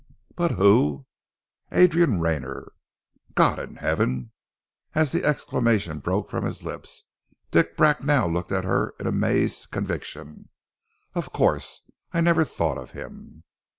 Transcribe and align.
"But 0.35 0.53
who" 0.53 1.05
"Adrian 1.71 2.19
Rayner!" 2.19 2.71
"God 3.35 3.59
in 3.59 3.75
heaven!" 3.75 4.31
as 4.95 5.11
the 5.11 5.23
exclamation 5.23 5.99
broke 5.99 6.31
from 6.31 6.43
his 6.43 6.63
lips 6.63 7.03
Dick 7.51 7.77
Bracknell 7.77 8.27
looked 8.27 8.51
at 8.51 8.63
her 8.63 8.95
in 8.99 9.05
amazed 9.05 9.69
conviction. 9.69 10.49
"Of 11.13 11.31
course, 11.31 11.81
I 12.11 12.19
never 12.19 12.43
thought 12.43 12.79
of 12.79 12.89
him!" 12.93 13.43